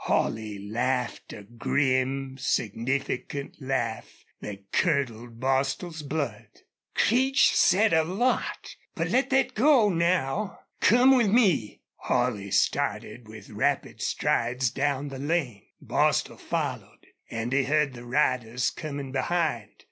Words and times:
Holley 0.05 0.57
laughed 0.57 1.31
a 1.31 1.43
grim, 1.43 2.35
significant 2.39 3.57
laugh 3.61 4.25
that 4.39 4.71
curdled 4.71 5.39
Bostil's 5.39 6.01
blood. 6.01 6.47
"Creech 6.95 7.55
said 7.55 7.93
a 7.93 8.03
lot! 8.03 8.75
But 8.95 9.09
let 9.09 9.29
thet 9.29 9.53
go 9.53 9.89
now.... 9.89 10.57
Come 10.79 11.15
with 11.15 11.27
me." 11.29 11.83
Holley 11.97 12.49
started 12.49 13.27
with 13.27 13.51
rapid 13.51 14.01
strides 14.01 14.71
down 14.71 15.09
the 15.09 15.19
lane. 15.19 15.67
Bostil 15.79 16.37
followed. 16.39 17.05
And 17.29 17.53
he 17.53 17.65
heard 17.65 17.93
the 17.93 18.03
riders 18.03 18.71
coming 18.71 19.11
behind. 19.11 19.69